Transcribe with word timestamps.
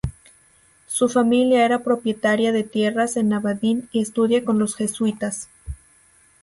Su 0.87 1.09
familia 1.09 1.63
era 1.63 1.83
propietaria 1.83 2.51
de 2.51 2.63
tierras 2.63 3.17
en 3.17 3.33
Abadín 3.33 3.87
y 3.91 4.01
estudia 4.01 4.43
con 4.43 4.57
los 4.57 4.75
Jesuitas. 4.75 5.47